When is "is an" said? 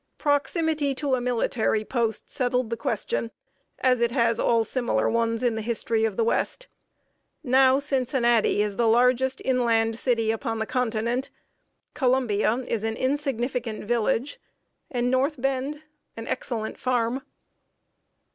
12.67-12.95